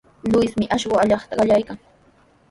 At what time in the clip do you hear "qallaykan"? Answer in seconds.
1.41-1.79